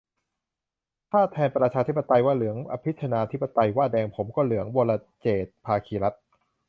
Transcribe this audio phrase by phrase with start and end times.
[1.11, 6.21] ถ้าแทนประชาธิปไตยว่าเหลือง อภิชนาธิปไตยว่าแดง ผมก็เหลือง- วรเจตน์ ภาคีรัตน์